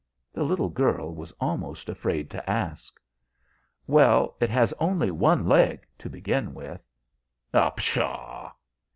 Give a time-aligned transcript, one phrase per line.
[0.33, 2.99] The little girl was almost afraid to ask.
[3.85, 6.81] "Well, it has only one leg, to begin with."
[7.75, 8.51] "Pshaw!"